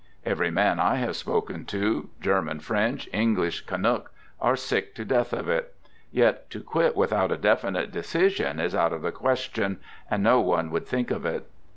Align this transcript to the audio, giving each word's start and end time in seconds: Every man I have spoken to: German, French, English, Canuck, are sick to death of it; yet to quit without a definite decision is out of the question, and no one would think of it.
Every 0.25 0.49
man 0.49 0.79
I 0.79 0.95
have 0.95 1.15
spoken 1.15 1.63
to: 1.65 2.09
German, 2.19 2.59
French, 2.61 3.07
English, 3.13 3.67
Canuck, 3.67 4.11
are 4.39 4.55
sick 4.55 4.95
to 4.95 5.05
death 5.05 5.31
of 5.31 5.47
it; 5.47 5.75
yet 6.11 6.49
to 6.49 6.61
quit 6.63 6.95
without 6.97 7.31
a 7.31 7.37
definite 7.37 7.91
decision 7.91 8.59
is 8.59 8.73
out 8.73 8.93
of 8.93 9.03
the 9.03 9.11
question, 9.11 9.79
and 10.09 10.23
no 10.23 10.39
one 10.41 10.71
would 10.71 10.87
think 10.87 11.11
of 11.11 11.23
it. 11.23 11.45